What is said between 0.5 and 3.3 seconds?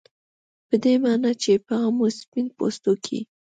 په دې معنا چې په عامو سپین پوستو کې